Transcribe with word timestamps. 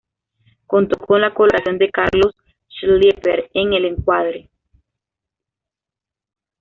Contó 0.65 0.97
con 1.05 1.21
la 1.21 1.31
colaboración 1.31 1.77
de 1.77 1.91
Carlos 1.91 2.35
Schlieper 2.75 3.51
en 3.53 3.73
el 3.73 3.85
encuadre. 3.85 4.49